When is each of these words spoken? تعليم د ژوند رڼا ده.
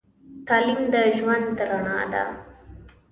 تعليم 0.47 0.81
د 0.91 0.95
ژوند 1.17 1.55
رڼا 1.69 1.99
ده. 2.13 2.23